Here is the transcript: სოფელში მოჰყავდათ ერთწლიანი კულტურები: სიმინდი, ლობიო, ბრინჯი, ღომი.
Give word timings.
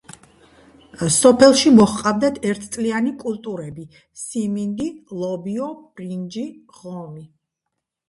სოფელში 1.15 1.73
მოჰყავდათ 1.75 2.41
ერთწლიანი 2.53 3.15
კულტურები: 3.21 3.87
სიმინდი, 4.25 4.91
ლობიო, 5.23 5.71
ბრინჯი, 6.01 6.51
ღომი. 6.83 7.29